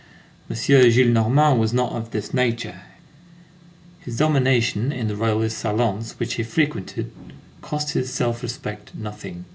[0.49, 0.55] M.
[0.55, 2.81] Gillenormand was not of this nature;
[3.99, 7.11] his domination in the Royalist salons which he frequented
[7.61, 9.45] cost his self respect nothing.